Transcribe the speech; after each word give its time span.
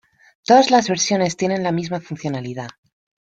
Todas 0.47 0.71
las 0.71 0.89
versiones 0.89 1.37
tienen 1.37 1.61
la 1.61 1.71
misma 1.71 1.99
funcionalidad. 2.01 2.69